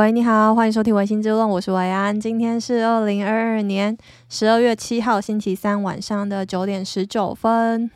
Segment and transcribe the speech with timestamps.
[0.00, 2.18] 喂，你好，欢迎收听《薇心之论》，我是维安。
[2.18, 3.94] 今天是二零二二年
[4.30, 7.90] 十二月七号星期三晚上的九点十九分。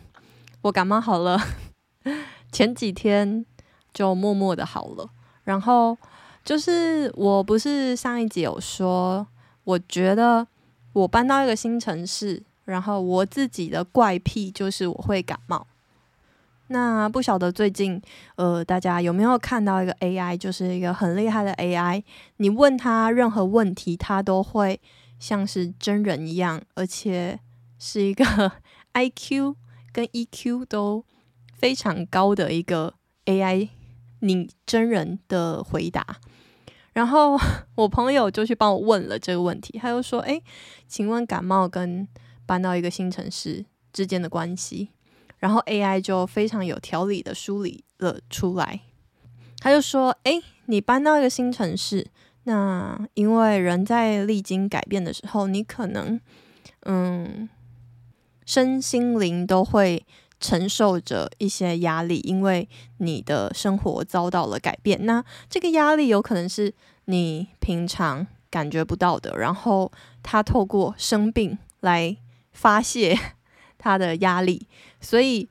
[0.60, 1.40] 我感冒好了，
[2.52, 3.46] 前几天
[3.94, 5.08] 就默默的好了。
[5.44, 5.96] 然后
[6.44, 9.26] 就是我不是上一集有说，
[9.64, 10.46] 我觉得
[10.92, 15.66] 我搬到一个新城市，然后我自己的怪癖就是我会感冒。
[16.74, 18.02] 那不晓得最近，
[18.34, 22.02] 呃，大家有没有看到一个 AI，就是一个很厉害的 AI，
[22.38, 24.80] 你问他任何问题，他都会
[25.20, 27.38] 像是真人一样，而且
[27.78, 28.24] 是一个
[28.92, 29.54] IQ
[29.92, 31.04] 跟 EQ 都
[31.52, 32.94] 非常高的一个
[33.26, 33.68] AI，
[34.18, 36.04] 你真人的回答。
[36.92, 37.38] 然后
[37.76, 40.42] 我朋友就去帮我问了这个问题，他就说：“诶，
[40.88, 42.08] 请问感冒跟
[42.44, 44.88] 搬到一个新城市之间的关系？”
[45.44, 48.80] 然后 AI 就非常有条理的梳理了出来，
[49.58, 52.06] 他就说：“诶，你搬到一个新城市，
[52.44, 56.18] 那因为人在历经改变的时候，你可能，
[56.86, 57.46] 嗯，
[58.46, 60.06] 身心灵都会
[60.40, 62.66] 承受着一些压力，因为
[62.96, 65.04] 你的生活遭到了改变。
[65.04, 66.72] 那这个压力有可能是
[67.04, 72.16] 你平常感觉不到的，然后他透过生病来
[72.50, 73.14] 发泄。”
[73.84, 74.66] 他的压力，
[74.98, 75.46] 所以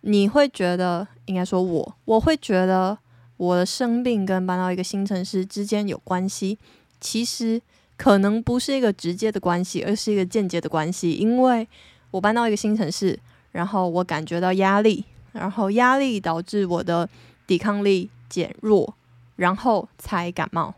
[0.00, 2.96] 你会觉得，应该说我，我会觉得
[3.36, 6.58] 我的生病跟搬到一个新城市之间有关系。
[6.98, 7.60] 其实
[7.98, 11.12] 可能不是一个直接的关系，而是一个间接的关系。
[11.12, 11.68] 因为
[12.10, 13.18] 我搬到一个新城市，
[13.52, 17.06] 然后我感觉到压力，然后压力导致我的
[17.46, 18.94] 抵抗力减弱，
[19.36, 20.72] 然后才感冒，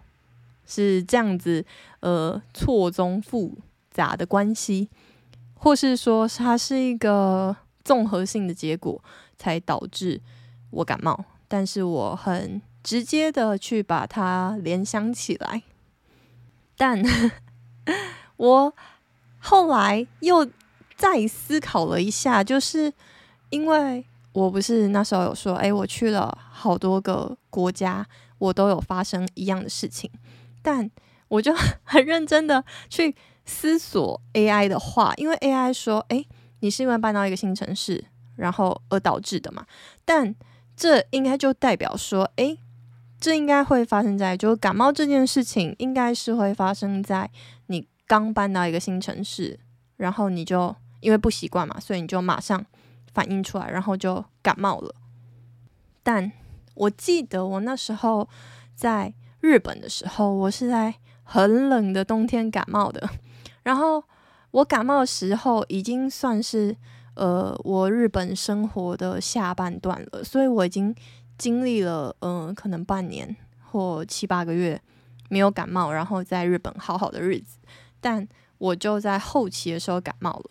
[0.66, 1.64] 是这样子，
[2.00, 3.56] 呃，错综复
[3.92, 4.88] 杂的关系。
[5.58, 9.02] 或是说它是一个综合性的结果，
[9.36, 10.20] 才导致
[10.70, 15.62] 我感冒，但是我很直接的去把它联想起来，
[16.76, 17.02] 但
[18.36, 18.74] 我
[19.38, 20.46] 后来又
[20.96, 22.92] 再思考了一下，就是
[23.50, 28.06] 因为我不是那时候有说，哎，我去了好多个国家，
[28.38, 30.10] 我都有发生一样的事情，
[30.62, 30.90] 但
[31.28, 33.16] 我就 很认真的去。
[33.46, 36.26] 思索 AI 的话，因为 AI 说：“诶，
[36.60, 39.64] 你是因为搬到一个新城市，然后而导致的嘛？
[40.04, 40.34] 但
[40.76, 42.58] 这应该就代表说，诶，
[43.20, 47.30] 这应该会发生在，就感冒这件事情，应该是会发生在
[47.68, 49.58] 你刚搬到一个新城市，
[49.96, 52.66] 然后你就因为不习惯嘛，所以你就马上
[53.14, 54.94] 反应出来，然后就感冒了。
[56.02, 56.30] 但
[56.74, 58.28] 我记得我那时候
[58.74, 63.08] 在日本的时候，我是在很冷的冬天感冒的。”
[63.66, 64.00] 然后
[64.52, 66.74] 我感冒的时候已经算是
[67.14, 70.94] 呃我日本生活的下半段了，所以我已经
[71.36, 73.34] 经历了嗯、可能半年
[73.64, 74.80] 或七八个月
[75.28, 77.58] 没有感冒，然后在日本好好的日子。
[78.00, 78.28] 但
[78.58, 80.50] 我就在后期的时候感冒了。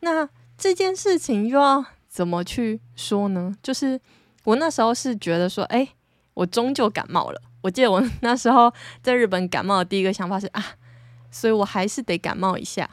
[0.00, 0.28] 那
[0.58, 3.56] 这件事情又要怎么去说呢？
[3.62, 3.98] 就是
[4.44, 5.88] 我那时候是觉得说，哎，
[6.34, 7.40] 我终究感冒了。
[7.62, 8.70] 我记得我 那时候
[9.02, 10.62] 在日本感冒的第一个想法是啊。
[11.30, 12.88] 所以我还是得感冒一下。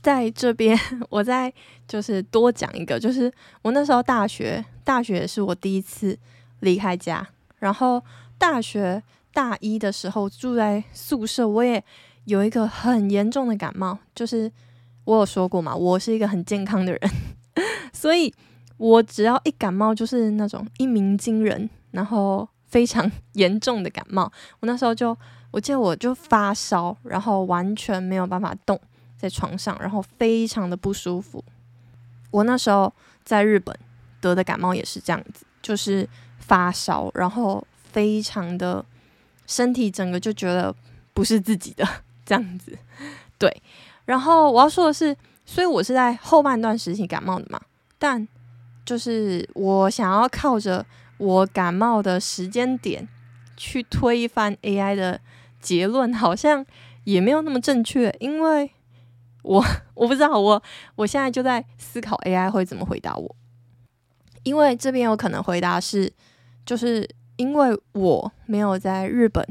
[0.00, 0.78] 在这边，
[1.10, 1.52] 我再
[1.86, 3.30] 就是多讲一个，就是
[3.62, 6.16] 我那时候大学，大学是我第一次
[6.60, 7.26] 离开家。
[7.58, 8.02] 然后
[8.38, 9.02] 大学
[9.32, 11.82] 大一的时候住在宿舍，我也
[12.26, 13.98] 有一个很严重的感冒。
[14.14, 14.50] 就是
[15.04, 17.00] 我有说过嘛，我是一个很健康的人，
[17.92, 18.32] 所以
[18.76, 24.32] 我只要一感冒，就是那种一鸣惊人，然后非常严重的感冒。
[24.60, 25.14] 我那时候就。
[25.50, 28.78] 我记得我就发烧，然后完全没有办法动
[29.16, 31.42] 在床上，然后非常的不舒服。
[32.30, 32.92] 我那时候
[33.24, 33.74] 在日本
[34.20, 36.06] 得的感冒也是这样子，就是
[36.38, 38.84] 发烧，然后非常的
[39.46, 40.74] 身体整个就觉得
[41.14, 41.86] 不是自己的
[42.26, 42.78] 这样子。
[43.38, 43.62] 对，
[44.04, 45.16] 然后我要说的是，
[45.46, 47.58] 所以我是在后半段时期感冒的嘛，
[47.98, 48.28] 但
[48.84, 50.84] 就是我想要靠着
[51.16, 53.08] 我感冒的时间点
[53.56, 55.18] 去推翻 AI 的。
[55.60, 56.64] 结论好像
[57.04, 58.70] 也没有那么正确，因为
[59.42, 59.64] 我
[59.94, 60.62] 我不知道，我
[60.96, 63.36] 我现在就在思考 AI 会怎么回答我，
[64.42, 66.12] 因为这边有可能回答是，
[66.66, 69.46] 就是因为我没有在日本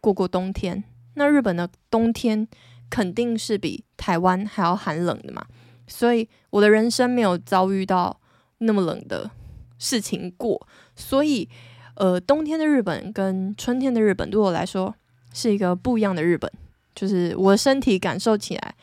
[0.00, 0.84] 过过冬天，
[1.14, 2.46] 那日本的冬天
[2.88, 5.44] 肯定是比台湾还要寒冷的嘛，
[5.86, 8.20] 所以我的人生没有遭遇到
[8.58, 9.30] 那么冷的
[9.78, 11.48] 事情过，所以
[11.96, 14.94] 呃，冬天的日本跟春天的日本对我来说。
[15.32, 16.50] 是一个不一样的日本，
[16.94, 18.74] 就是我的身体感受起来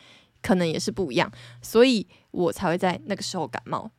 [0.42, 1.32] 可能也是不一样，
[1.62, 3.90] 所以我才会在那个时候感冒。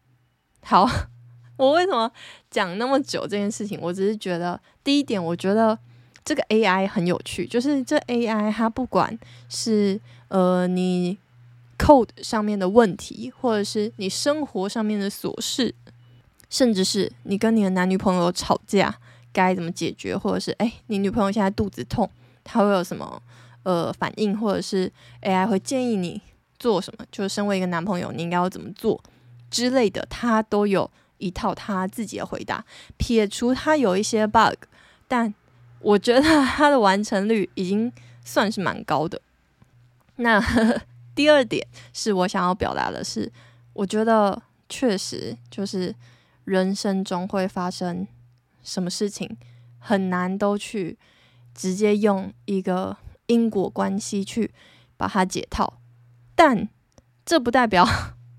[0.62, 0.88] 好，
[1.56, 2.10] 我为什么
[2.50, 3.78] 讲那么久这件事情？
[3.80, 5.78] 我只是觉得第一点，我觉得
[6.24, 9.18] 这个 AI 很有趣，就是这 AI 它不管
[9.48, 11.18] 是呃你
[11.78, 15.74] code 上面的问题，或者是你生活上面的琐事，
[16.50, 18.98] 甚至是你跟你的男女朋友吵架
[19.32, 22.10] 该怎么解决，或者是诶，你女朋友现在肚子痛，
[22.52, 23.22] 她会有什么
[23.62, 24.92] 呃反应，或者是
[25.22, 26.20] AI 会建议你
[26.58, 29.00] 做什么，就是身为一个男朋友你应该要怎么做
[29.48, 32.64] 之类的，它都有一套他自己的回答。
[32.96, 34.64] 撇除它有一些 bug，
[35.06, 35.32] 但
[35.78, 37.92] 我觉得它的完成率已经
[38.24, 39.22] 算是蛮高的。
[40.16, 40.80] 那呵呵
[41.14, 43.30] 第二点是我想要表达的是，
[43.74, 45.94] 我觉得确实就是
[46.44, 48.06] 人生中会发生
[48.62, 49.36] 什么事情，
[49.78, 50.98] 很难都去
[51.60, 52.96] 直接用一个
[53.26, 54.52] 因果关系去
[54.96, 55.80] 把它解套。
[56.34, 56.68] 但
[57.26, 57.86] 这不代表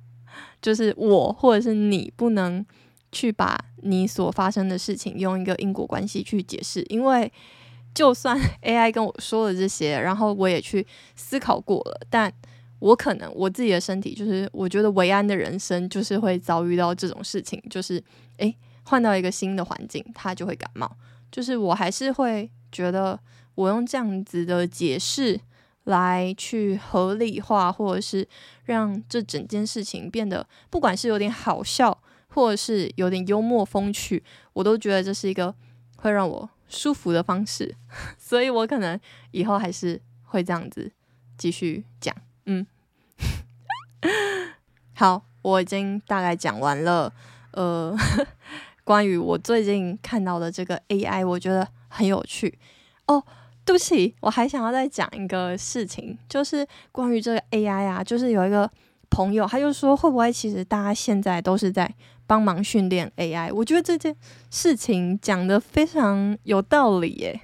[0.62, 2.66] 就是我或者是你不能。
[3.14, 7.30] 去把你所发生的事情用一个因果关系去解释，因为
[7.94, 10.88] 就算 AI 跟我说了这些，然后我也去
[11.18, 12.32] 思考过了，但
[12.80, 18.02] 我可能我自己的身体就是，我觉得维安的人生就是会遭遇到这种事情，就是
[18.38, 20.90] 诶，换到一个新的环境，他就会感冒，
[21.30, 23.20] 就是我还是会觉得
[23.56, 25.40] 我用这样子的解释
[25.84, 28.28] 来去合理化，或者是
[28.66, 32.02] 让这整件事情变得，不管是有点好笑。
[32.34, 34.24] 或者是有点幽默风趣，
[34.54, 35.54] 我都觉得这是一个
[35.98, 37.76] 会让我舒服的方式，
[38.18, 38.98] 所以我可能
[39.32, 40.90] 以后还是会这样子
[41.38, 42.16] 继续讲。
[42.46, 42.66] 嗯，
[44.96, 47.12] 好，我已经大概讲完了。
[47.52, 47.94] 呃，
[48.86, 52.58] 关于我最近看到的这个 AI，我觉得很有趣。
[53.06, 53.22] 哦，
[53.66, 58.70] 对不起，我还想要再讲一个事情，就是关于这个 AI 啊，就是有一个
[59.10, 61.94] 朋友，他就说会不会其实大家现在都是在
[62.26, 64.16] 帮忙训练 AI，我觉得这件
[64.50, 67.42] 事情讲得非常有道理耶。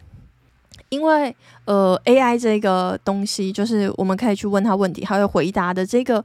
[0.89, 1.35] 因为
[1.65, 5.85] 呃，AI 这个东西，就是我们可以去问他问题，他会回答的。
[5.85, 6.23] 这个，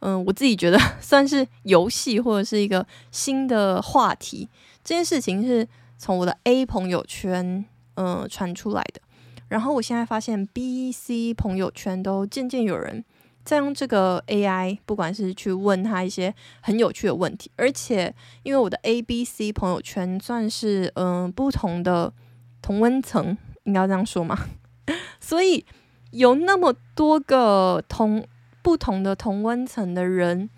[0.00, 4.46] 嗯、我自己觉得 算是游戏或者是一个新的话题。
[4.84, 5.66] 这件事情是
[5.98, 7.64] 从我的 A 朋友圈
[7.94, 9.00] 嗯、呃、传出来的，
[9.48, 13.04] 然后我现在发现 B、C 朋友圈都渐渐有人。
[13.44, 18.12] 在用这个 AI，不管是去问他一些很有趣的问题，而且
[18.42, 22.12] 因为我的 A、B、C 朋友圈算是嗯、不同的
[22.60, 24.36] 同温层，应该这样说吗？
[25.20, 25.64] 所以
[26.10, 28.26] 有那么多个同
[28.62, 30.50] 不同的同温层的人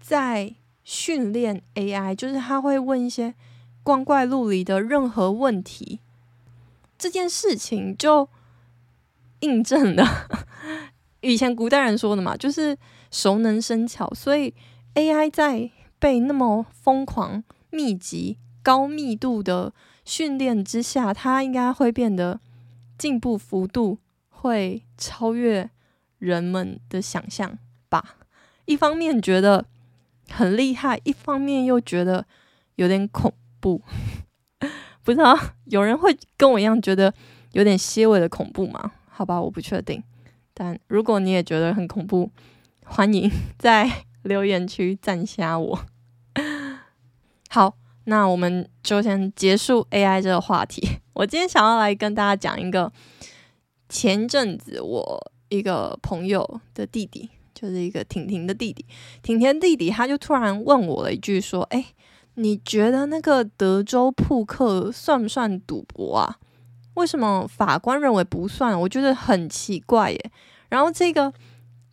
[0.00, 0.52] 在
[0.82, 3.34] 训练 AI，就是他会问一些
[3.82, 6.00] 光怪陆离的任何问题，
[6.98, 8.28] 这件事情就
[9.40, 10.28] 印证了。
[11.20, 12.76] 以前古代人说的嘛，就是
[13.10, 14.54] 熟能生巧，所以
[14.94, 19.72] AI 在被那么疯狂、密集、高密度的
[20.04, 22.40] 训练之下，它应该会变得
[22.98, 23.98] 进步幅度
[24.30, 25.70] 会超越
[26.18, 27.58] 人们的想象
[27.88, 28.16] 吧。
[28.64, 29.66] 一方面觉得
[30.28, 32.26] 很厉害，一方面又觉得
[32.76, 33.32] 有点恐
[33.62, 33.80] 怖。
[35.04, 37.14] 不知道有人会跟我一样觉得
[37.52, 38.92] 有点些微的恐怖吗？
[39.08, 40.02] 好吧，我不确定。
[40.52, 42.30] 但如果你也觉得很恐怖，
[42.84, 45.78] 欢迎 在留言区赞下我。
[47.48, 50.86] 好，那我们就先结束 AI 这个话题。
[51.14, 52.92] 我今天想要来跟大家讲一个
[53.88, 58.86] 前阵子我一个朋友的弟弟，就是一个婷婷的弟弟，
[59.22, 61.84] 婷婷弟弟，他就突然问我了一句说：“哎，
[62.34, 66.38] 你觉得那个德州扑克算不算赌博啊？”
[66.94, 68.78] 为什么法官认为不算？
[68.78, 70.30] 我觉得很奇怪耶。
[70.68, 71.32] 然后这个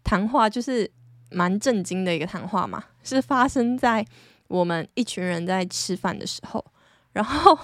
[0.04, 0.90] 谈话就是
[1.32, 4.06] 蛮震惊的一个谈话嘛，是发生在
[4.50, 6.64] 我们一群人在吃饭的时候。
[7.14, 7.58] 然后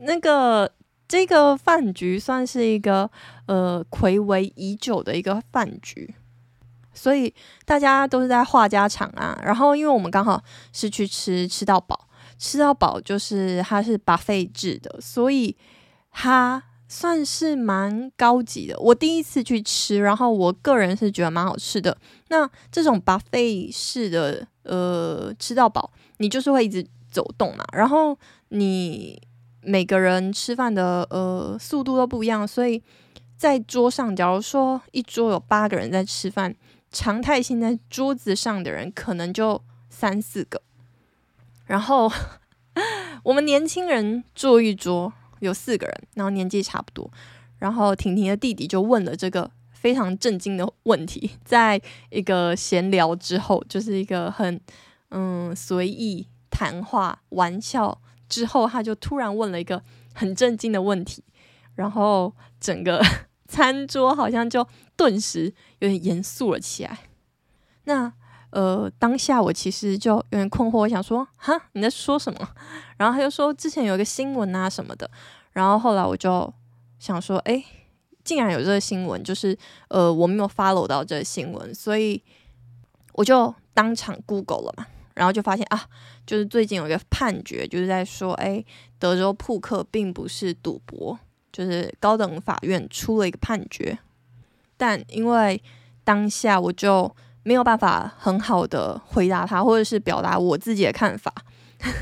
[0.00, 0.70] 那个
[1.06, 3.08] 这个饭局算是一个
[3.46, 6.14] 呃睽违已久的一个饭局，
[6.94, 7.34] 所以
[7.66, 9.38] 大家都是在话家常啊。
[9.44, 12.08] 然后因为我们刚好是去吃吃到饱，
[12.38, 15.56] 吃到饱就是它是 buffet 制的，所以。
[16.16, 21.98] 它算是蛮高级的，我第一次去吃，然后我个人是觉得蛮好吃的。
[22.28, 28.16] 那这种 buffet 式的，呃，吃到饱，你就是会一直走动嘛，然后
[28.50, 29.20] 你
[29.60, 32.80] 每个人吃饭的呃速度都不一样，所以
[33.36, 36.54] 在桌上，假如说一桌有八个人在吃饭，
[36.94, 40.62] 常态性在桌子上的人可能就三四个，
[41.66, 42.10] 然后
[43.24, 45.12] 我们年轻人坐一桌。
[45.40, 47.10] 有四个人，然后年纪差不多，
[47.58, 54.58] 然后婷婷的弟弟就问了这个非常震惊的问题，在一个闲聊之后，就是一个很
[55.10, 59.82] 嗯随意谈话玩笑之后，他就突然问了一个
[60.14, 61.22] 很震惊的问题，
[61.74, 63.04] 然后整个
[63.54, 66.98] 餐桌好像就顿时有点严肃了起来。
[67.84, 68.12] 那
[68.50, 72.48] 呃，当下我其实就有点困惑，我想说，哈，你在说什么？
[72.98, 75.08] 然后他就说之前有一个新闻啊什么的。
[75.52, 76.52] 然后后来我就
[76.98, 77.64] 想说，哎，
[78.24, 79.56] 竟然有这个新闻，就是
[79.88, 82.20] 呃，我没有 follow 到这个新闻，所以
[83.12, 84.86] 我就当场 Google 了嘛。
[85.14, 85.86] 然后就发现啊，
[86.26, 88.64] 就是最近有一个判决，就是在说，哎，
[88.98, 91.16] 德州扑克并不是赌博，
[91.54, 93.96] 就是高等法院出了一个判决。
[94.76, 95.62] 但因为
[96.02, 97.10] 当下我就
[97.44, 101.32] 没有办法很好的回答他，或者是表达我自己的看法，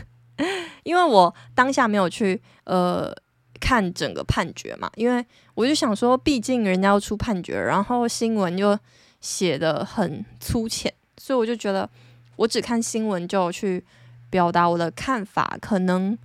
[0.82, 3.14] 因为我当下没有去呃
[3.60, 8.76] 看整个判决嘛，因为我就想说，毕竟人家要出判决，然后新闻又
[9.20, 11.88] 写得很粗浅，所以我就觉得。
[12.36, 13.84] 我只看新闻就去
[14.30, 16.16] 表达我的看法，可能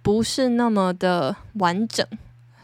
[0.00, 2.06] 不是那么的完整，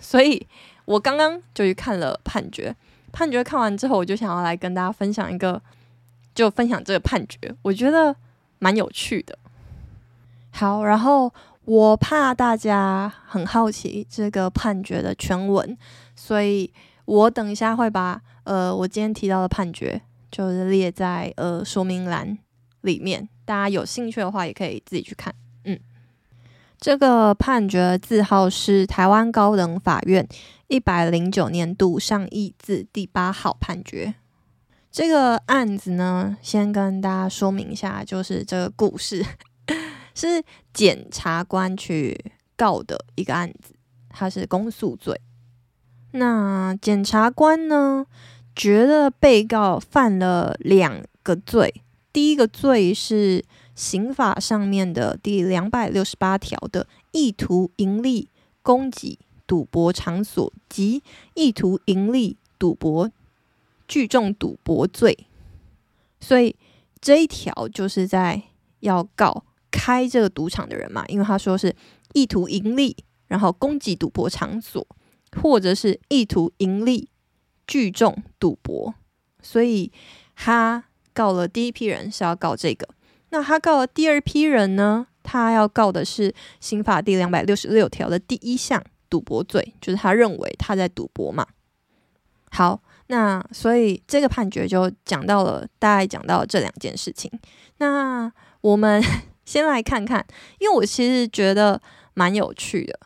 [0.02, 0.46] 所以
[0.84, 2.76] 我刚刚就去看了判决。
[3.10, 5.62] 判决看完之后，我就想要来跟大家分享一个，
[6.34, 8.14] 就分享这个判决，我觉得
[8.58, 9.38] 蛮有趣的。
[10.50, 11.32] 好，然后
[11.64, 15.78] 我怕大家很好奇这个判决的全文，
[16.16, 16.72] 所以
[17.04, 22.36] 我等一下会把呃我今天提到的判决就是列在呃说明栏。
[22.82, 25.32] 里面，大家有兴趣的话，也可以自己去看。
[26.82, 30.26] 这个判决字号是台湾高等法院
[30.66, 34.14] 一百零九年度上易字第八号判决。
[34.90, 39.24] 这个案子呢，先跟大家说明一下，就是这个故事
[40.12, 40.42] 是
[40.74, 42.20] 检察官去
[42.56, 43.76] 告的一个案子，
[44.10, 45.20] 它是公诉罪。
[46.10, 48.04] 那检察官呢，
[48.56, 51.84] 觉得被告犯了两个罪。
[52.12, 58.28] 第一个罪是刑法上面的第两百六十八条的意图盈利
[58.62, 61.02] 供给赌博场所及
[61.34, 63.10] 意图盈利赌博
[63.88, 65.26] 聚众赌博罪，
[66.20, 66.54] 所以
[67.00, 68.42] 这一条就是在
[68.80, 71.74] 要告开这个赌场的人嘛，因为他说是
[72.12, 72.96] 意图盈利，
[73.28, 74.86] 然后供给赌博场所，
[75.40, 77.08] 或者是意图盈利
[77.66, 78.94] 聚众赌博，
[79.42, 79.90] 所以
[80.34, 80.84] 他。
[81.14, 82.88] 告了第一批人是要告这个，
[83.32, 85.06] 那他告了第二批人呢？
[85.22, 91.46] 他要告的是刑法第两百六十六条的第一项赌博罪，就是他认为他在赌博嘛。
[92.50, 97.30] 好，那所以这个判决就讲到了，大概讲到这两件事情。
[97.78, 99.02] 那我们
[99.46, 100.22] 先来看看，
[100.58, 101.80] 因为我其实觉得
[102.12, 103.00] 蛮有趣的，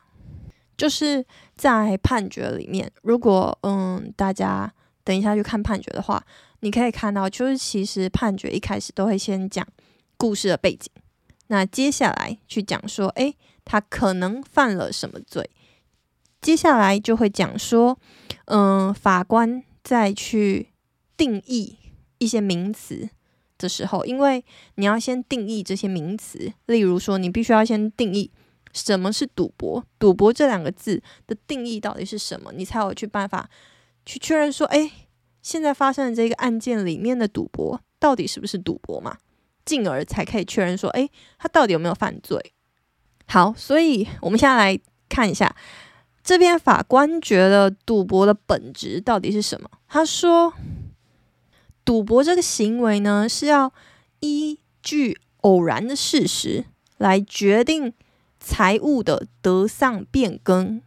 [0.76, 4.72] 就是在判决里面，如果嗯大家
[5.04, 6.20] 等一下去看判决的话。
[6.60, 9.64] 你可以看到，就是其实判决一开始都会先讲
[10.16, 10.88] 故事的背景，
[11.48, 15.50] 那接下来去讲说，诶，他可能犯了什么罪？
[16.40, 17.98] 接下来就会讲说，
[18.46, 20.68] 嗯，法官再去
[21.16, 21.76] 定义
[22.18, 23.08] 一些名词
[23.58, 24.44] 的时候，因为
[24.76, 28.30] 你要先定义这些名词，例如说，你必须要先定义
[28.72, 33.48] 什么是赌博，赌博这两个字的定义到底是什么，你才有去办法
[34.04, 34.90] 去确认说，诶。
[35.42, 39.16] 现在发生的这个案件里面的赌博到底是不是赌博嘛？
[39.66, 42.54] 进而才可以确认说，诶，他到底有没有犯罪？
[43.26, 44.80] 好，所以我们现在来
[45.10, 45.54] 看一下，
[46.24, 49.68] 这边法官觉得赌博的本质到底是什么？
[49.86, 50.54] 他说，
[51.84, 53.74] 赌博这个行为呢，是要
[54.20, 56.64] 依据偶然的事实
[56.96, 57.92] 来决定
[58.40, 60.80] 财物的得丧变更，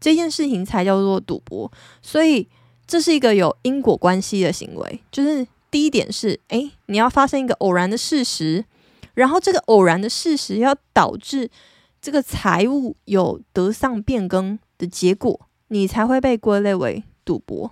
[0.00, 1.70] 这件事情才叫做赌博。
[2.02, 2.48] 所以。
[2.84, 8.66] 这是一个有因果关系的行为，就是第一点是，诶，你要发生一个偶然的事实，
[9.14, 11.50] 然后这个偶然的事实要导致
[12.00, 17.70] 这个财务有得丧变更的结果，你才会被归类为赌博。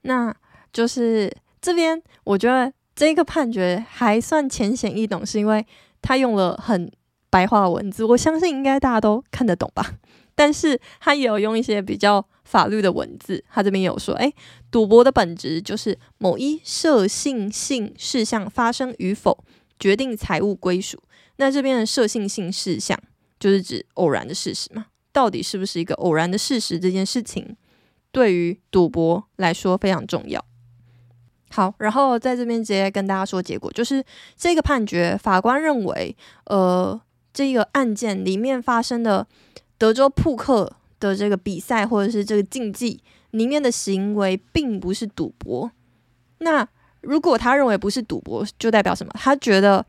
[0.00, 0.34] 那
[0.72, 1.30] 就是
[1.60, 5.66] 这边，我觉得这个判决还算浅显易懂，是因为
[6.00, 6.90] 他用了很
[7.28, 9.92] 白话文字，我相信应该大家都看得懂吧。
[10.34, 12.26] 但是他也有用一些比较。
[12.44, 14.32] 法律的文字，他这边有说，诶，
[14.70, 19.44] 赌博的本质就是某一设性性事项发生与否，
[19.78, 21.02] 决定财物归属。
[21.36, 22.98] 那这边的设性性事项，
[23.40, 24.86] 就是指偶然的事实嘛？
[25.10, 26.78] 到底是不是一个偶然的事实？
[26.78, 27.56] 这件事情
[28.12, 30.44] 对于赌博来说非常重要。
[31.50, 34.04] 好，然后在这边直接跟大家说结果，就是
[34.36, 37.00] 这个判决，法官认为，呃，
[37.32, 39.26] 这个案件里面发生的
[39.78, 40.76] 德州扑克。
[41.00, 45.70] 的这个比赛或者是这个竞技里面的行为并不是赌博。
[46.38, 46.66] 那
[47.00, 49.12] 如果他认为不是赌博，就代表什么？
[49.14, 49.84] 他觉得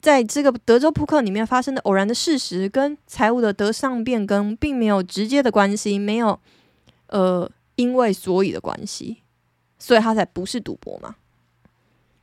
[0.00, 6.40] 在这个德州扑克里面发生的偶然的事实跟财务的得上变更并没有直接的关系，没有
[7.08, 9.18] 呃，因为所以的关系，
[9.78, 11.16] 所以他才不是赌博嘛。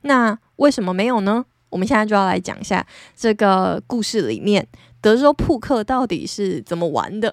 [0.01, 1.45] 那为什么没有呢？
[1.69, 4.65] 我们现在就要来讲一下这个故事里面
[5.01, 7.31] 德州扑克到底是怎么玩的。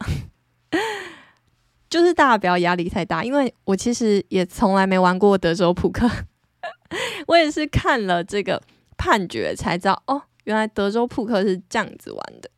[1.89, 6.11] 就是大家不要压力太大，因为我其实也从来没玩过德州扑克，
[7.29, 8.61] 我也是看了这个
[8.97, 12.51] 判决才知道哦，原来德州扑克是这样子玩的。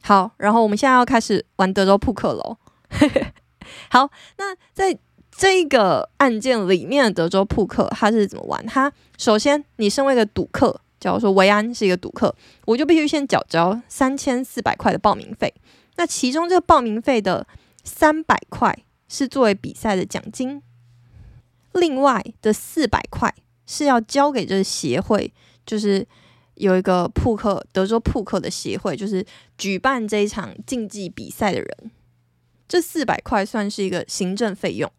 [0.00, 2.56] 好，然后我们现在要开始玩德州扑克喽。
[3.90, 4.96] 好，那在
[5.30, 8.64] 这个案件里面的德州扑克，它是怎么玩？
[8.64, 12.34] 它首先，你身为一个赌客，假如说维安是一个赌客，
[12.64, 15.52] 我就必须先缴交三千四百块的报名费。
[15.98, 17.46] 那其中这个报名费的
[17.84, 18.74] 三百块
[19.08, 20.62] 是作为比赛的奖金，
[21.72, 23.34] 另外的四百块
[23.66, 25.32] 是要交给这个协会，
[25.66, 26.06] 就是
[26.54, 29.26] 有一个扑克德州扑克的协会，就是
[29.56, 31.90] 举办这一场竞技比赛的人。
[32.68, 34.90] 这四百块算是一个行政费用。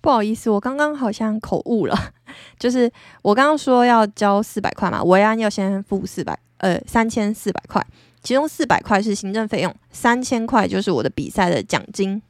[0.00, 2.12] 不好意思，我刚刚好像口误了，
[2.58, 2.90] 就是
[3.22, 7.86] 我刚刚说要交四百块嘛，维安要先付四百，呃，三千四百块。
[8.24, 12.20] 其中四百块是行政费用，三千块就是我的比赛的奖金。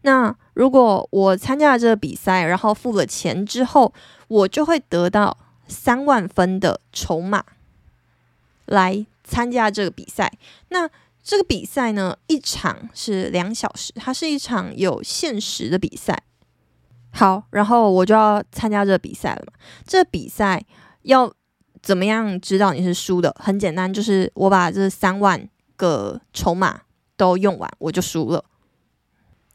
[0.00, 3.92] 那如果我参加了这个比赛，然后付了钱之后，
[4.26, 5.36] 我就会得到
[5.68, 7.44] 三万分的筹码
[8.66, 10.32] 来参加这个比赛。
[10.70, 10.88] 那
[11.22, 16.22] 这个比赛呢，一场是两小时，它是一场有限时的比赛。
[17.10, 19.52] 好，然后我就要参加这个比赛了嘛。
[19.86, 20.64] 这比赛
[21.02, 21.32] 要。
[21.82, 23.34] 怎么样知道你是输的？
[23.38, 26.82] 很简单，就是我把这三万个筹码
[27.16, 28.44] 都用完，我就输了。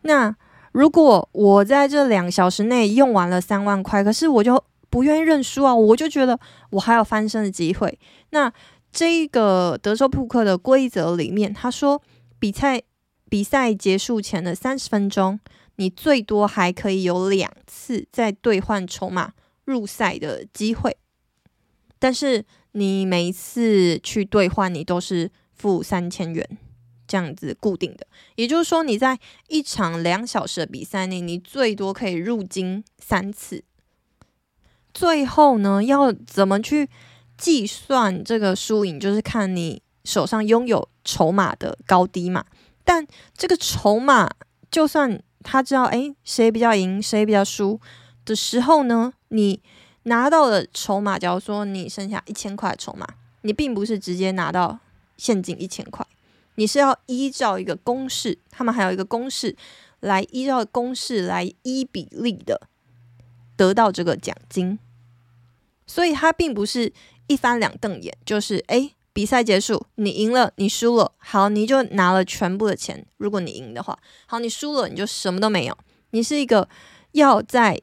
[0.02, 0.36] 那
[0.74, 6.38] 如果我在这两小时内用完了三万块，可是我就不愿意认输啊，我就觉得
[6.72, 7.98] 我还有翻身的机会。
[8.32, 8.52] 那
[8.92, 12.02] 这个德州扑克的规则里面，他说
[12.40, 12.82] 比赛
[13.30, 15.40] 比赛结束前的三十分钟，
[15.78, 19.34] 你最多还可以有两次再兑换筹码
[19.66, 20.98] 入赛的机会。
[22.00, 26.48] 但是你每一次去兑换，你都是付三千元
[27.08, 28.06] 这样子固定的。
[28.36, 33.64] 也就是说，你在一场两小时的比赛内，你最多可以入金三次。
[34.94, 36.88] 最后呢，要怎么去
[37.38, 42.46] 计算这个输赢，就是看你手上拥有筹码的高低嘛。
[42.84, 44.30] 但这个筹码，
[44.70, 47.82] 就算他知道，诶，谁比较赢，谁比较输
[48.24, 49.62] 的时候呢，你。
[50.08, 53.06] 拿到的筹码，假如说你剩下一千块筹码，
[53.42, 54.80] 你并不是直接拿到
[55.18, 56.06] 现金一千块，
[56.56, 59.54] 你是要依照一个公式，他们还有一个公式
[60.00, 62.62] 来依照公式来依比例的
[63.58, 64.80] 得到这个奖金，
[65.86, 66.94] 所以它并不是
[67.28, 73.06] 一翻两瞪眼，就是诶，比赛结束，你赢了，你输了，好，你就拿了全部的钱。
[73.18, 75.78] 如果你赢的话，好，你输了，你就什么都没有。
[76.12, 76.70] 你是一个
[77.12, 77.82] 要在。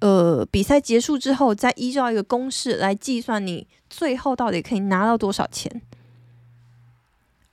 [0.00, 5.82] 呃，比赛结束之后，再依照一个公式来计算你最后到底可以拿到多少钱。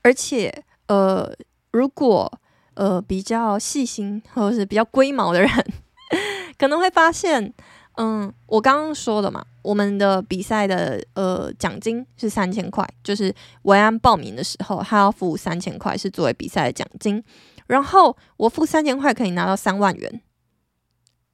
[0.04, 1.34] 而且，呃，
[1.72, 2.32] 如果
[2.76, 5.50] 呃比较细心或者是比较龟毛的人，
[6.60, 7.52] 可能会发现，
[7.98, 17.24] 嗯，我刚刚说的嘛，我们的比赛的呃奖金是三千块，就是维安报名的时候，他要付三千块是作为比赛的奖金，
[17.66, 20.22] 然后我付三千块可以拿到三万元。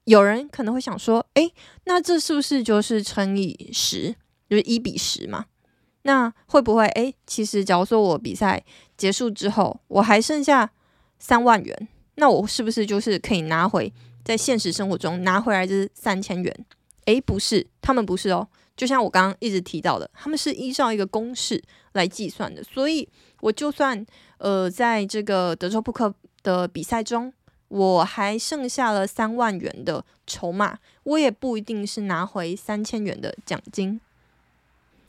[0.06, 1.54] 有人可能会想说，诶，
[1.86, 4.16] 那这是不是就是乘以十，
[4.50, 5.46] 就是一比十嘛？
[6.04, 8.64] 那会不会，诶，其实假如说我比赛
[8.98, 10.72] 结束之后，我还剩下
[11.20, 16.66] 三万元，那我是不是就是可以拿回在现实生活中拿回来这三千元？
[17.06, 18.48] 诶，不是，他们不是哦。
[18.76, 21.62] 就像我刚刚一直提到的，他们是依照一个公式
[21.94, 23.08] 来计算的，所以
[23.42, 24.04] 我就算
[24.40, 26.12] 呃，在这个德州扑克
[26.42, 27.32] 的比赛中。
[27.72, 34.02] 我还剩下了三万元的筹码，我也不一定是拿回三千元的奖金。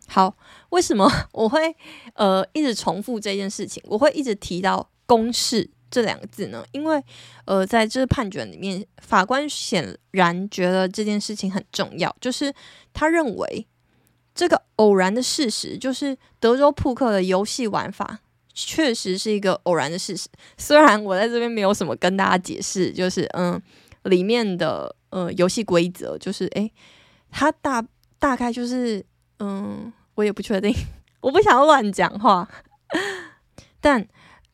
[0.06, 0.36] 好，
[0.70, 1.74] 为什么 我会
[2.14, 3.82] 呃一直重复这件事情？
[3.86, 6.64] 我会一直提到公式这两个字呢？
[6.70, 7.02] 因为
[7.46, 12.54] 呃在这判决里面，法官显然觉得这件事情很重要，就是
[12.92, 13.66] 他认为
[14.34, 18.20] 这个偶然的事实，就是德州扑克的游戏玩法。
[18.54, 23.60] 确实是一个偶然的事实，虽然我在这边没有什么跟大家解释，就是嗯，
[24.04, 26.70] 里面的呃游戏规则，就是诶，
[27.30, 27.82] 它大
[28.18, 29.04] 大概就是
[29.38, 30.74] 嗯，我也不确定，
[31.22, 32.48] 我不想乱讲话，
[33.80, 34.06] 但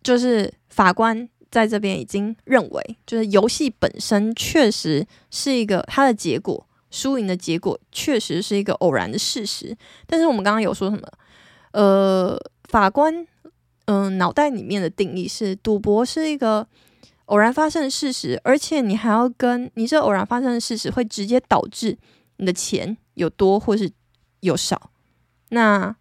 [0.02, 11.08] 就是法官在这边已经认为，就是游戏本身确实是一个它的结果，输赢的结果确实是一个偶然的事实，但是我们刚刚有说什么？
[11.72, 13.26] 呃，法官。
[13.88, 16.68] 嗯，脑袋里面的定义是赌博是一个
[17.24, 21.96] 偶然发生的事实，而且你还要跟你这偶然发生的事实会直接导致
[22.37, 23.90] 你的钱有多或是
[24.40, 24.90] 有少。
[25.48, 25.96] 那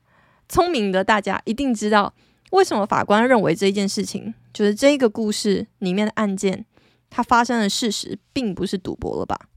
[0.49, 2.13] 聪明的大家一定知道，
[2.51, 6.65] 为什么法官认为这件事情就是这个故事里面的案件，
[7.09, 9.47] 它发生的事实并不是赌博了吧？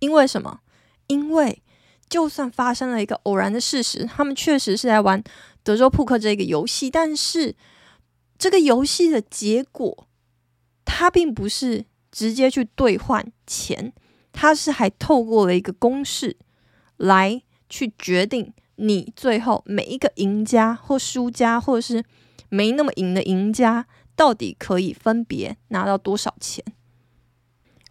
[0.00, 0.60] 因为什么？
[1.06, 1.62] 因为
[2.06, 5.24] 就算发生了一个偶然的事实，他们确实是在玩
[5.64, 7.56] 德州扑克这个游戏，但是
[8.38, 10.06] 这个游戏的结果，
[10.84, 13.92] 它并不是直接去兑换钱，
[14.32, 16.36] 它是还透过了一个公式
[16.98, 18.52] 来去决定。
[18.76, 22.04] 你最后每一个赢家或输家，或者是
[22.48, 26.64] 没那么赢的赢家，到底可以分别拿到多少钱？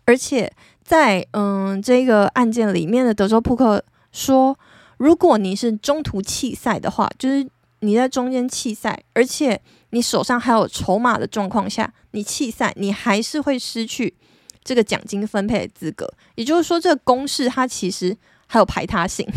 [0.03, 4.59] 而且在嗯这个案件里面的德州扑克说，
[4.97, 7.47] 如果你是中途弃赛的话，就是
[7.83, 14.15] 你在中间弃赛，而且你手上还有筹码的状况下，你弃赛，你还是会失去
[14.63, 16.11] 这个奖金分配的资格。
[16.35, 18.17] 也就是说，这个公式它其实
[18.47, 19.27] 还有排他性。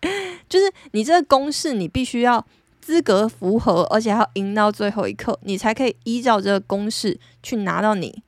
[0.48, 2.44] 就是你这个公式，你必须要
[2.80, 8.22] 资格符合，而且还要赢到最后一刻，你才可以依照这个公式去拿到你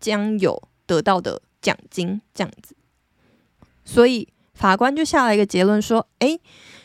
[0.00, 2.20] 将有得到的奖金。
[2.34, 2.74] 这样子，
[3.84, 6.40] 所以法官就下了一个结论说：“诶，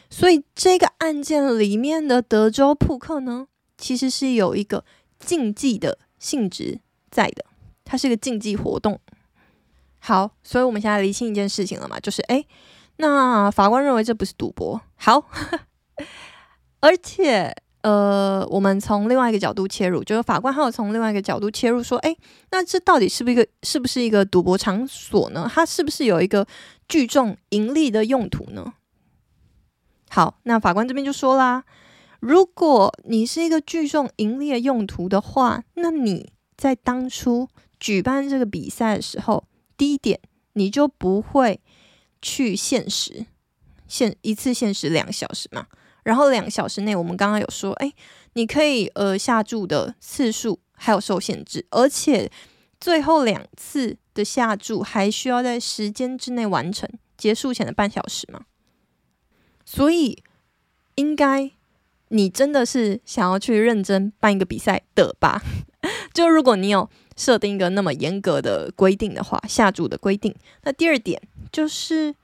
[0.09, 4.83] 所以这个案件里面的德州扑克呢，其实是有一个
[5.19, 6.79] 竞技的性质
[7.11, 7.45] 在的，
[7.85, 8.99] 它是一个竞技活动。”
[10.01, 12.47] 好，所以我们现在厘清一件事情了嘛，就是诶。
[13.01, 15.23] 那法官认为这不是赌博，好，
[16.81, 22.17] 而且呃，我们从另外一个角度切入，就是法官还有从另外一个角度切入说，诶，
[22.51, 25.49] 那这到底是不是一个是不是一个赌博场所呢？
[25.53, 26.45] 它是不是有一个
[26.87, 28.73] 聚众盈利的用途呢？
[30.09, 31.63] 好，那法官这边就说啦，
[32.19, 37.47] 如果你是一个聚众盈利的用途的话，那你在当初
[37.79, 39.45] 举办这个比赛的时候，
[39.77, 40.19] 第一点
[40.53, 41.61] 你就不会。
[42.21, 43.27] 去限时，
[43.87, 45.67] 限一次限时两小时嘛，
[46.03, 47.93] 然后两小时内，我们刚刚有说，哎，
[48.33, 52.29] 你可以呃下注的次数还有受限制，而且
[52.77, 58.41] 最后两次的下注还需要在时间之内完成，结束前的半小时嘛。
[59.71, 60.23] 所以
[60.95, 61.51] 应该
[62.07, 65.43] 你真的是想要去认真办一个比赛的吧？
[66.11, 71.21] 就如果你有设定一个那么严格的规定的话，下注的规定，那第二点。
[71.51, 72.15] 就是，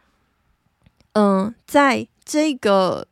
[1.14, 3.08] 嗯、在这个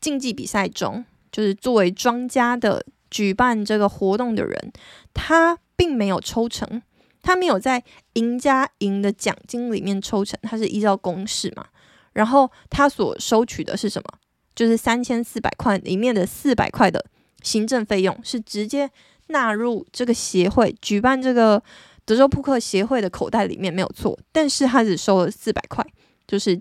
[0.00, 4.72] 竞技比赛中，就是作为庄家的举办这个活动的人，
[5.12, 6.80] 他并没有抽成，
[7.22, 11.66] 他没有在赢家赢的奖金里面抽成，他是依照公式嘛。
[12.12, 14.18] 然后他所收取的是什么？
[14.54, 17.04] 就是三千四百块里面的四百块的
[17.42, 18.90] 行政费用，是直接
[19.28, 21.62] 纳入这个协会举办这个。
[22.04, 25.86] 德州扑克协会的口袋里面没有错，但是他只收了四百块，
[26.26, 26.58] 就是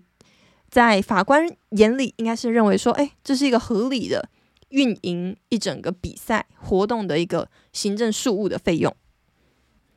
[0.70, 4.28] 在法官眼里应该是认为说，哎，这是一个合理的
[4.72, 8.94] 运营一整个比赛活动的一个行政事务的费用。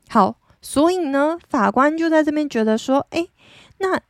[0.09, 3.27] 好，所以呢，法官就在这边觉得说，哎，
[3.79, 4.01] 那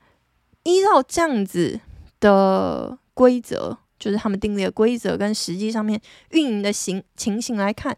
[0.64, 1.80] 依照这样子
[2.20, 7.96] 的规则，就是他们订立的规则跟实际上面运营的形情形来看，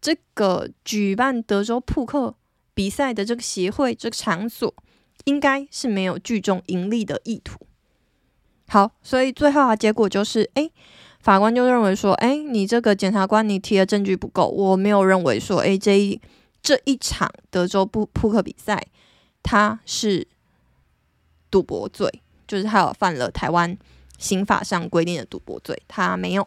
[0.00, 2.34] 这个举办德州扑克。
[2.74, 4.74] 比赛的这个协会，这个场所
[5.24, 7.58] 应该是没有聚众盈利的意图。
[8.68, 10.70] 好，所以最后啊，结果就是，哎，
[11.18, 16.20] 法官就认为说，哎，你这个检察官你提的证据不够，我没有认为说，哎，这一
[16.60, 18.86] 这一场德州扑扑克比赛，
[19.42, 20.28] 它是
[21.56, 23.74] 赌博罪，就是他有犯了台湾
[24.18, 26.46] 刑法上规定的赌博罪，他没有。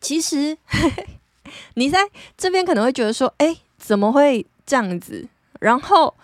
[0.00, 1.06] 其实嘿嘿
[1.76, 1.98] 你在
[2.38, 4.46] 这边可能会觉得说，哎，怎么会？
[4.64, 5.28] 这样子，
[5.60, 6.14] 然后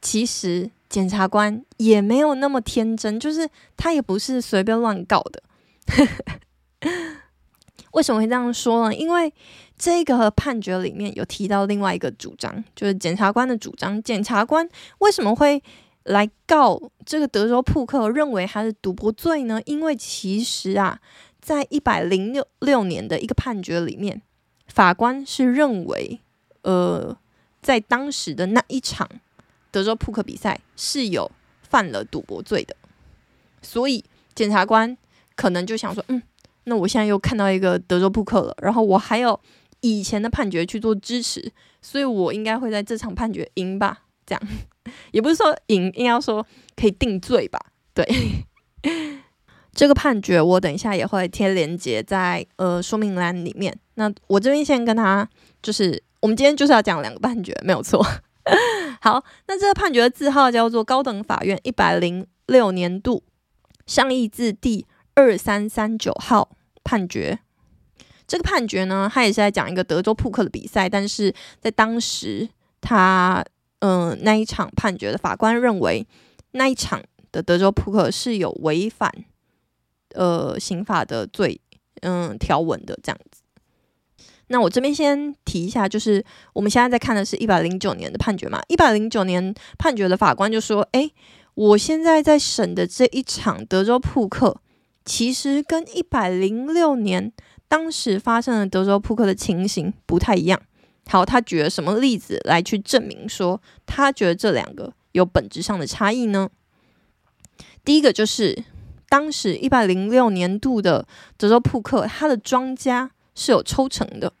[0.00, 5.42] 其实检察官也没有那么天真，就是他也不是随便乱告的。
[7.92, 8.94] 为什么会这样说呢？
[8.94, 9.30] 因为
[9.76, 14.02] 这个判决里面有提到另外一个主张，就是检察官的主张。
[14.02, 14.66] 检察官
[15.00, 15.62] 为什么会
[16.04, 19.60] 来告这个德州扑克，认为他是赌博罪呢？
[19.66, 21.00] 因为其实啊，
[21.40, 24.22] 在一百零六六年的一个判决里面，
[24.66, 26.20] 法官是认为，
[26.62, 27.16] 呃。
[27.62, 29.06] 在当时的那一场
[29.70, 32.74] 德州扑克比赛是有犯了赌博罪的，
[33.60, 34.02] 所以
[34.34, 34.96] 检察官
[35.36, 36.22] 可能就想说，嗯，
[36.64, 39.38] 那我现在又看到一个德州扑克了，然后我还有
[39.82, 44.04] 以前的判决去做支持，所以我应该会在这场判决赢吧？
[44.24, 44.42] 这样
[45.12, 47.58] 也不是说赢，应该要说可以定罪吧？
[47.94, 48.06] 对，
[49.72, 53.76] 这个判决我等一下也会贴连接在呃说明栏里面。
[53.94, 55.28] 那我这边先跟他
[55.62, 56.02] 就是。
[56.22, 58.04] 我们今天就是要讲两个判决，没有错。
[59.00, 63.22] 好，那这个判决的字号叫做高等法院一百零六年度
[63.86, 66.50] 上议字第二三三九号
[66.84, 67.38] 判决。
[68.26, 72.46] 这个判决呢，它也是在讲一个德州扑克的比赛，但是在当时
[72.82, 73.42] 他
[73.80, 76.06] 嗯、那一场判决的法官认为
[76.52, 79.12] 那一场的德州扑克是有违反
[80.14, 81.60] 呃刑法的罪
[82.02, 83.42] 嗯条文的这样子。
[84.48, 88.60] 那我这边先提一下，就是我们现在在看的是一百零九年的判决嘛。
[88.66, 91.12] 一百零九年判决的法官就说：“诶，
[91.54, 94.60] 我现在在审的这一场德州扑克，
[95.04, 97.32] 其实跟一百零六年
[97.68, 100.60] 当时发生的德州扑克的情形不太一样。
[101.10, 106.48] 好，他举了什么例子来去证明说他觉得这两个有本质上的差异呢？
[107.84, 108.62] 第一个就是
[109.08, 114.32] 当时一百零六年度的德州扑克，他的庄家是有抽成的。”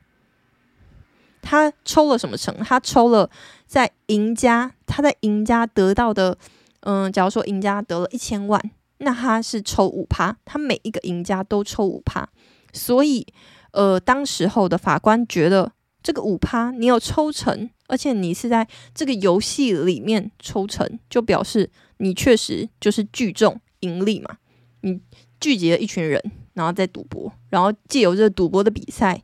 [1.42, 2.54] 他抽了什么成？
[2.62, 3.28] 他抽了
[3.66, 6.38] 在赢家，他在赢家得到的，
[6.80, 8.62] 嗯，假如说赢家得了一千万，
[8.98, 12.28] 那他是抽五趴，他每一个赢家都抽五趴，
[12.72, 13.26] 所以，
[13.72, 24.38] 呃，当时候的法官觉得这个五趴你有抽成，而且你是在这个游戏里面抽成，就表示你确实就是聚众盈利嘛，
[24.82, 25.00] 你
[25.40, 26.22] 聚集了一群人，
[26.54, 29.22] 然后再赌博，然后借由这赌博的比赛。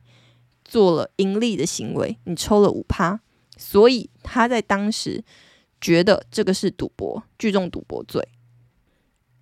[0.69, 3.21] 做了盈利的行为，你抽了五趴，
[3.55, 5.23] 所以他在当时
[5.79, 8.27] 觉得这个是赌博，聚众赌博罪。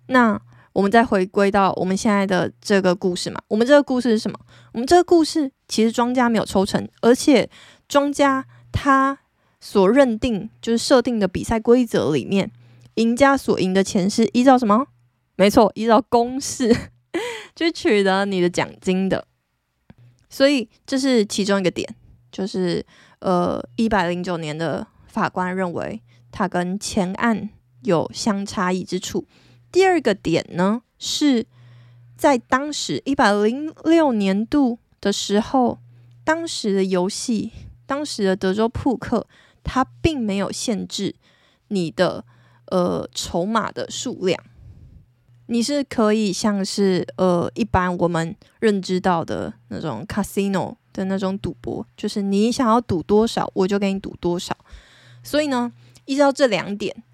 [0.06, 0.40] 那
[0.76, 4.38] 我们再回归到我们现在的这个故事嘛，我们这个故事是什么？
[4.74, 7.48] 我们这个故事其实庄家没有抽成，而且
[7.88, 9.18] 庄家他
[9.58, 12.52] 所认定就是设定的比赛规则里面，
[12.96, 14.88] 赢家所赢的钱是依照什么？
[15.36, 16.76] 没错，依照公式
[17.56, 19.26] 去取得你的奖金的。
[20.28, 21.88] 所以这是其中一个点，
[22.30, 22.84] 就是
[23.20, 27.48] 呃，一百零九年的法官认为他跟前案
[27.80, 29.26] 有相差异之处。
[29.76, 31.44] 第二个点呢，是
[32.16, 35.78] 在当时一百零六年度的时候，
[36.24, 37.52] 当时的游戏，
[37.84, 39.26] 当时的德州扑克，
[39.62, 41.14] 它并没有限制
[41.68, 42.24] 你的
[42.68, 44.42] 呃筹码的数量。
[45.48, 54.56] 你是可以像是呃，一般我们认知到的那种 casino 的那种赌博，就是你想要赌多少，我就给你赌多少。
[55.22, 55.70] 所以呢，
[56.06, 57.04] 依照这两点，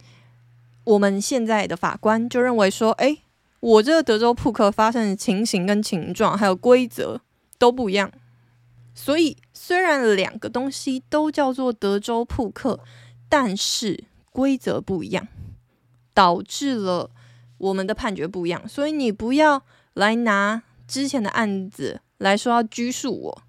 [0.85, 3.23] 我们现在的法官就认为说，诶，
[3.61, 7.21] 我这个德州扑克发生的情形跟情状还有规则
[7.59, 8.11] 都不一样。
[8.95, 12.81] 所以虽然两个东西都叫做德州扑克，
[13.29, 15.29] 但是规则不一样，
[16.13, 17.11] 导致了。
[17.59, 19.63] 我们的判决不一样，所以你不要
[19.95, 23.43] 来拿之前的案子来说要拘束我。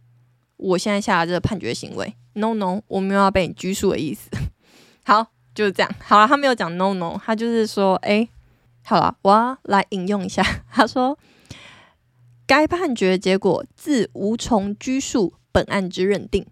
[0.58, 4.30] 我现在下的这个判决行为，no no，我没有要被你拘束的意思。
[5.04, 5.92] 好，就是这样。
[6.04, 8.28] 好了，他没有讲 no no，他就是说，哎，
[8.84, 10.44] 好了，我要来引用一下。
[10.72, 11.18] 他说，
[12.46, 16.46] 该判决结果自无从拘束本案之认定。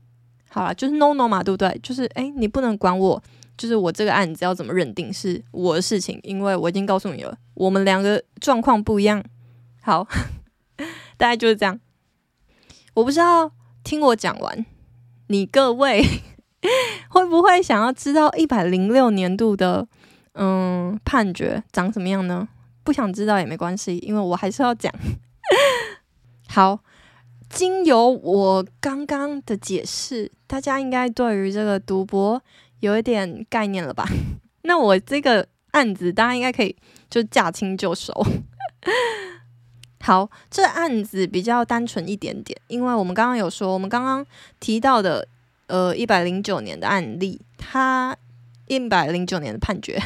[0.50, 1.80] 好了，就是 no no 嘛，对不对？
[1.82, 3.24] 就是哎，你不能管我。
[3.58, 9.24] 就是我这个案子要怎么认定是我的事情，因为我已经告诉你了，我们两个状况不一样。
[9.82, 10.08] 好，
[11.16, 11.80] 大概就是这样。
[12.96, 13.52] 我不知道
[13.84, 14.66] 听我讲完，
[15.28, 16.04] 你各位
[17.10, 19.88] 会不会想要知道一百零六年度的
[20.34, 22.48] 嗯判决长什么样呢？
[22.84, 24.92] 不想知道也没关系，因为我还是要讲。
[26.48, 26.80] 好，
[27.50, 32.42] 经由我刚刚的解释，大家应该对于这个赌博。
[32.82, 34.08] 有一点概念了吧？
[34.64, 36.76] 那我这个案子大家应该可以
[37.12, 38.12] 就驾轻就熟。
[40.02, 44.26] 好，这案子比较单纯一点点，因为我们刚刚有说，我们刚刚
[44.60, 45.28] 提到的
[45.72, 48.16] 呃一百零九年的案例，他
[48.68, 49.98] 一百零九年的判决，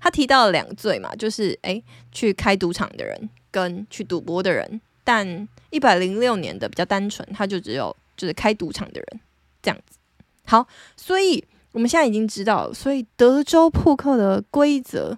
[0.00, 9.20] 他提到了两罪嘛，就是诶去开赌场的人跟去赌博的人，但一百零六年的比较单纯，他就只有就是开赌场的人
[9.62, 9.96] 这样子。
[10.44, 11.44] 好，所以。
[11.72, 15.16] 我们现在已经知道，所以德州扑克的规则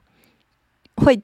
[0.96, 1.18] 会，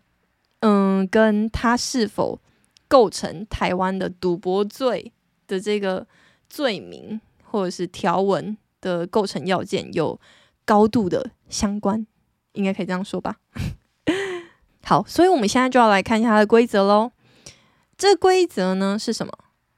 [0.61, 2.41] 嗯，跟他是否
[2.89, 5.13] 构成台湾的赌博罪
[5.47, 6.07] 的这个
[6.49, 10.19] 罪名或者是条文的构成要件有
[10.65, 12.07] 高度的相关，
[12.53, 13.37] 应该可以这样说吧？
[14.85, 17.13] 好，所以我们现在就要来看一下它的规则喽。
[17.97, 19.33] 这规则呢是什么？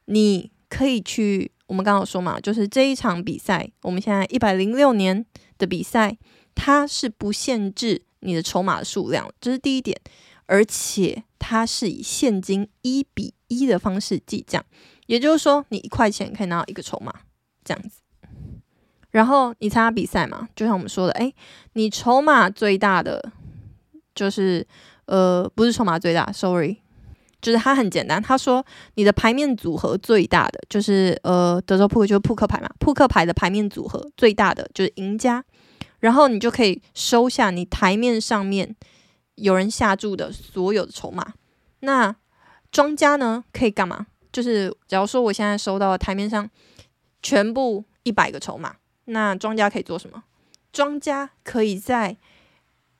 [0.07, 1.53] 你可以去。
[1.67, 5.25] 我们刚刚有说嘛，就是这一场比赛，我们现在一百零六年
[5.57, 6.19] 的比赛，
[6.53, 9.97] 它是不限制你的筹码数量，这是第一点，
[10.47, 14.65] 而且它是以现金一比一的方式计价，
[15.07, 17.15] 也就是说，你一块钱可以拿到一个筹码，
[17.71, 18.01] 这样子。
[19.11, 21.33] 然后你参加比赛嘛，就像我们说的，诶，
[21.75, 23.31] 你筹码最大的
[24.13, 24.67] 就是
[25.07, 26.79] 呃，不是筹码最大，sorry，
[27.41, 28.21] 就是它很简单。
[28.21, 35.45] 他说你的牌面组合最大的就是呃，德州扑克就是扑克牌嘛，扑克牌的牌面组合最大的就是赢家。
[36.01, 38.75] 然后你就可以收下你台面上面
[39.35, 41.35] 有人下注的所有的筹码。
[41.81, 42.15] 那
[42.73, 44.07] 庄家呢，可以干嘛？
[44.33, 46.49] 就是假如说我现在收到了台面上
[47.23, 48.77] 全部一百个筹码。
[49.07, 50.25] 那庄家可以做什么？
[50.73, 52.17] 庄家可以在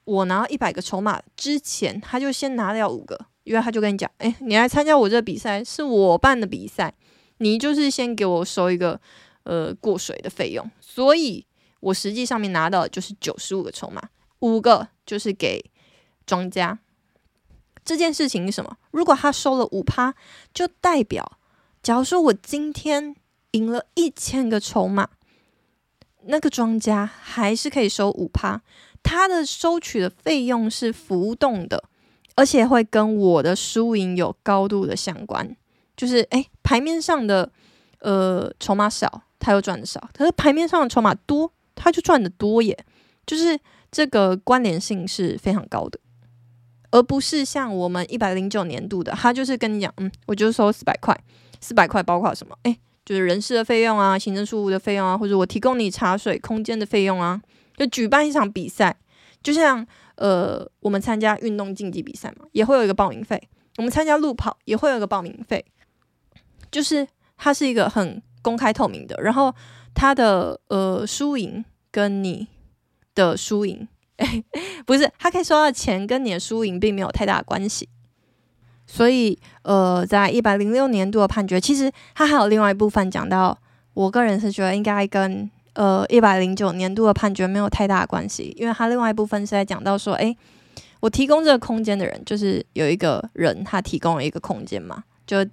[0.05, 6.93] 我拿到一百个筹码之前，他就先拿掉五个，因为他就跟你讲：“哎，你来参加我这比赛，是我办的比赛，
[7.39, 9.01] 你就是先给我收一个
[9.45, 11.47] 呃过水的费用。”所以，
[11.79, 14.03] 我实际上面拿到的就是九十五个筹码，
[14.41, 15.65] 五个就是给
[16.27, 16.81] 庄家。
[17.85, 18.77] 这件事情是什么？
[18.91, 20.15] 如果他收了五趴，
[20.53, 21.39] 就代表，
[21.83, 23.15] 假如说我今天
[23.53, 25.09] 赢了一千个筹码。
[26.25, 28.61] 那个庄家还是可以收五趴，
[29.03, 31.83] 他的收取的费用是浮动的，
[32.37, 35.57] 而且会跟我的输赢有高度的相关。
[35.97, 37.51] 就是诶，牌面上的
[38.01, 42.85] 呃筹码少，他又赚的少；可是牌面上的筹码多，他就赚的多耶。
[43.27, 43.59] 就是
[43.91, 45.99] 这个关联性是非常高的，
[46.91, 51.19] 而不是像我们一百零九年度的，他就是跟你讲，嗯，我就收四百块，
[51.63, 52.55] 四百块包括什么？
[52.65, 52.79] 诶。
[53.11, 57.43] 就是人事的费用啊，行政事务的费用啊，或者我提供你茶水空间的费用啊，
[57.77, 58.97] 就举办一场比赛，
[59.43, 63.37] 就像呃，我们参加运动竞技比赛嘛，也会有一个报名费；
[63.79, 65.65] 我们参加路跑也会有一个报名费，
[66.71, 67.05] 就是
[67.37, 69.53] 它是一个很公开透明的，然后
[69.93, 72.47] 它的呃输赢跟你
[73.17, 73.89] 的输赢，
[74.87, 77.89] 不是，它可以收到钱跟你的输赢并没有太大的关系。
[78.93, 83.57] 所以，呃，在一百零六年度的判决，其实它还有另外一部分讲到，
[83.95, 90.37] 我个人是觉得应该跟呃一百零九年度的判决没有太大的关系，因为它另外一部分是在讲到说，诶，
[90.99, 95.47] 我提供这个空间的人，就是有一个人他提供了一个空间嘛，就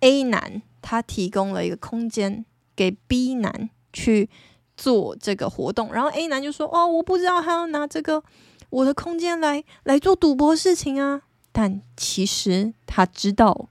[0.00, 2.44] A 男他提供了一个空间
[2.76, 4.28] 给 B 男去
[4.76, 8.22] 做这个活动，然后 A 男就说，哦，我不知道他要拿这个
[8.68, 11.22] 我的空间来来做赌博事情啊。
[11.52, 13.68] 但其实他知道，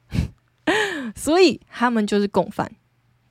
[1.15, 2.71] 所以他们就是共犯，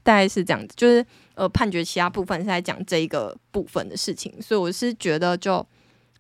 [0.03, 0.75] 大概是这样子。
[0.77, 5.67] 就是呃，判决其他部分是在讲这一个部分的事情，所以我是觉得就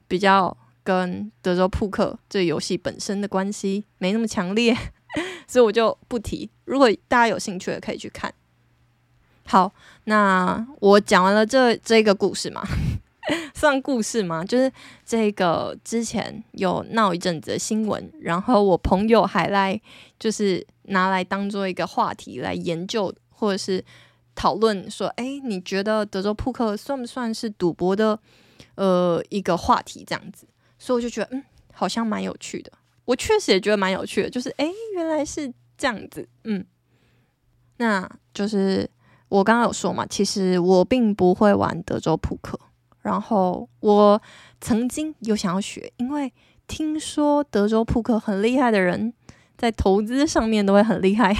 [0.08, 4.74] 比较跟德州扑克这游戏本身的关系没那么强烈，
[5.46, 6.48] 所以我就不提。
[6.64, 8.32] 如果大家有兴趣的，可以去看。
[9.44, 9.72] 好，
[10.04, 12.62] 那我讲完了这这个故事嘛。
[13.54, 14.44] 算故事吗？
[14.44, 14.70] 就是
[15.04, 19.80] 这个之前有闹一阵子的新闻，然后我朋友还来
[20.18, 23.84] 就是拿来当做一个话题来研究，或者是
[24.34, 28.18] 讨论说，哎，你觉得德州扑克算不算是赌博的
[28.74, 30.04] 呃一个话题？
[30.06, 30.46] 这样子，
[30.78, 32.72] 所以我就觉得嗯，好像蛮有趣的。
[33.04, 36.64] 我确实也觉得蛮有趣的，就是哎，原来是这样子，嗯，
[37.78, 38.88] 那就是
[39.28, 42.58] 我刚刚有说嘛，其实我并不会玩德州扑克。
[43.02, 44.20] 然后我
[44.60, 46.32] 曾经有想要学，因为
[46.66, 49.14] 听说德州扑克很厉害的人，
[49.56, 51.34] 在投资上面都会很厉害。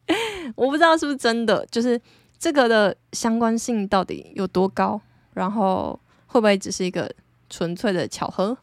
[0.54, 2.00] 我不知道是不是真的，就是
[2.38, 5.00] 这个的相关性到底有多高，
[5.32, 7.10] 然后会不会只是一个
[7.48, 8.58] 纯粹的巧合，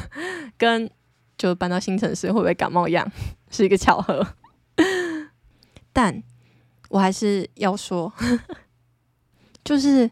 [0.56, 0.90] 跟
[1.36, 3.06] 就搬到新城市会不会感冒一样，
[3.50, 4.26] 是一个巧合。
[5.92, 6.22] 但
[6.88, 8.12] 我还是要说，
[9.62, 10.10] 就是。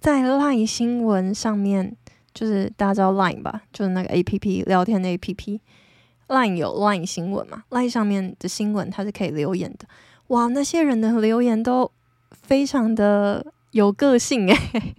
[0.00, 1.96] 在 Line 新闻上面，
[2.34, 9.86] 就是大家知道 Line 吧，就是那个 APP 聊天的 APP，Line 有 Line 新闻嘛，Line 上面的新闻它是可以留言的。
[10.28, 11.90] 哇，那些人的留言都
[12.30, 14.94] 非常的有个性诶，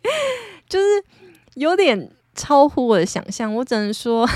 [0.68, 0.84] 就是
[1.54, 3.52] 有点超乎我的想象。
[3.56, 4.28] 我只能说，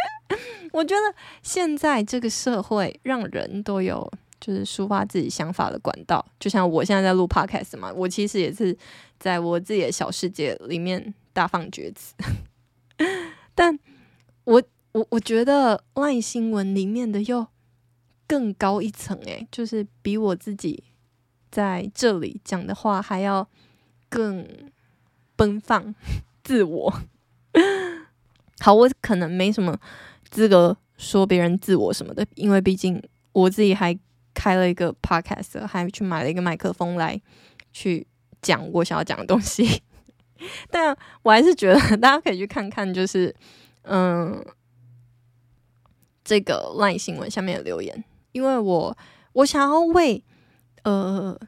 [0.72, 4.12] 我觉得现在这个社会让人都有。
[4.44, 8.76] 就是抒发自己想法的管道，就像我现在在录 podcast 嘛，我其实也是
[9.18, 12.14] 在我自己的小世界里面大放厥词。
[13.56, 13.78] 但
[14.44, 14.62] 我
[14.92, 17.46] 我我觉得外新闻里面的又
[18.26, 20.84] 更高一层，诶，就是比我自己
[21.50, 23.48] 在这里讲的话还要
[24.10, 24.46] 更
[25.36, 25.94] 奔放、
[26.42, 26.92] 自我。
[28.60, 29.80] 好，我可能没什么
[30.28, 33.02] 资格说别人自我什么的，因为毕竟
[33.32, 33.98] 我自己还。
[34.34, 37.20] 开了一个 podcast，还去买了一个麦克风来
[37.72, 38.06] 去
[38.42, 39.82] 讲我想要讲的东西，
[40.70, 43.34] 但我还是觉得大家可以去看看，就是
[43.82, 44.44] 嗯，
[46.24, 48.96] 这个 LINE 新闻下面的留言，因为我
[49.32, 50.22] 我想要为
[50.82, 51.38] 呃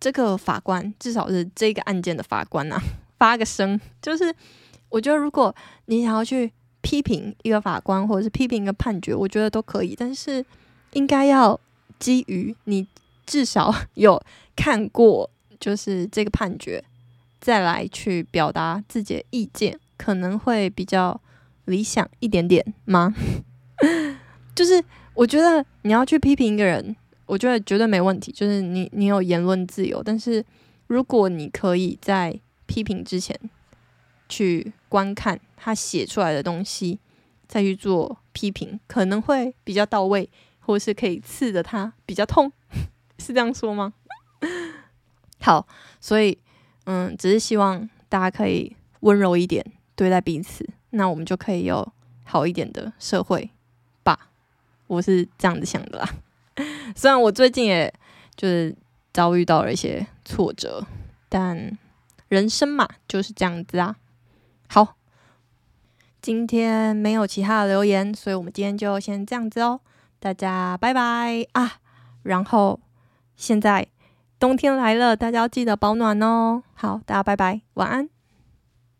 [0.00, 2.82] 这个法官，至少是这个案件的法官呐、啊，
[3.18, 4.34] 发个声，就是
[4.90, 5.54] 我觉得如果
[5.86, 10.44] 你想要去批评一个法官，或者是批评一个判决，我觉得都可以，但是
[10.92, 11.58] 应该要
[12.04, 12.86] 基于你
[13.24, 14.22] 至少有
[14.54, 16.84] 看过，就是这个判决，
[17.40, 21.18] 再来去表达自己的意见，可能会比较
[21.64, 23.14] 理想一点点吗？
[24.54, 24.84] 就是
[25.14, 26.94] 我觉得你要去批评一个人。
[27.24, 30.44] 我觉得绝对没问题，就是你你有言论自由，但是
[30.88, 33.34] 如果你可以在批评之前
[34.28, 36.98] 去观看他写出来的东西，
[37.48, 40.28] 再去做批评，可能会比较到位，
[40.64, 42.50] 或是可以刺得他比较痛，
[43.18, 43.92] 是这样说吗？
[45.40, 45.66] 好，
[46.00, 46.38] 所以
[46.84, 51.92] 嗯，只是希望大家可以温柔一点对待彼此，那我们就可以有
[52.24, 53.50] 好一点的社会
[54.02, 54.30] 吧。
[54.86, 56.08] 我是这样子想的啦。
[56.96, 57.92] 虽然我最近也
[58.36, 58.74] 就是
[59.12, 60.86] 遭遇到了一些挫折，
[61.28, 61.76] 但
[62.28, 63.96] 人生嘛就是这样子啊。
[64.68, 64.96] 好，
[66.22, 69.80] 今天没有其他的留言，所以我们今天就先这样子哦。
[70.24, 71.72] 大家拜拜啊！
[72.22, 72.80] 然后
[73.36, 73.86] 现在
[74.38, 76.62] 冬天来了，大家要记得保暖哦。
[76.72, 78.13] 好，大家拜拜，晚安。